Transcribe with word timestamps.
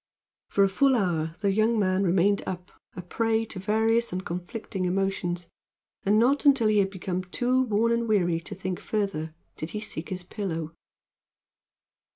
For 0.49 0.63
a 0.63 0.67
full 0.67 0.95
hour 0.95 1.35
the 1.41 1.53
young 1.53 1.77
man 1.77 2.03
remained 2.03 2.41
up, 2.47 2.71
a 2.95 3.03
prey 3.03 3.45
to 3.45 3.59
various 3.59 4.11
and 4.11 4.25
conflicting 4.25 4.85
emotions, 4.85 5.45
and 6.01 6.17
not 6.17 6.43
until 6.43 6.69
he 6.69 6.79
had 6.79 6.89
become 6.89 7.23
too 7.25 7.61
worn 7.61 7.91
and 7.91 8.07
weary 8.09 8.39
to 8.39 8.55
think 8.55 8.79
further 8.79 9.35
did 9.57 9.69
he 9.77 9.79
seek 9.79 10.09
his 10.09 10.23
pillow. 10.23 10.73